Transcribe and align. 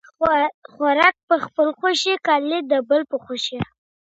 ¬ 0.37 0.71
خورک 0.75 1.15
په 1.27 1.35
خپله 1.45 1.71
خوښه، 1.79 2.13
کالي 2.27 2.59
د 2.71 2.73
بل 2.89 3.01
په 3.11 3.17
خوښه. 3.23 3.59